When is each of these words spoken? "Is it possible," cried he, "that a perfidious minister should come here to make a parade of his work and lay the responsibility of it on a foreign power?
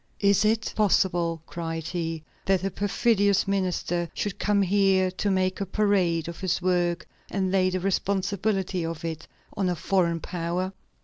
"Is 0.21 0.43
it 0.43 0.73
possible," 0.75 1.43
cried 1.45 1.83
he, 1.89 2.23
"that 2.45 2.63
a 2.63 2.71
perfidious 2.71 3.47
minister 3.47 4.09
should 4.15 4.39
come 4.39 4.63
here 4.63 5.11
to 5.11 5.29
make 5.29 5.61
a 5.61 5.65
parade 5.67 6.27
of 6.27 6.39
his 6.39 6.59
work 6.59 7.07
and 7.29 7.51
lay 7.51 7.69
the 7.69 7.79
responsibility 7.79 8.83
of 8.83 9.05
it 9.05 9.27
on 9.55 9.69
a 9.69 9.75
foreign 9.75 10.19
power? 10.19 10.73